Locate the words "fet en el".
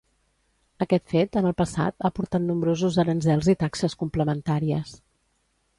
1.15-1.53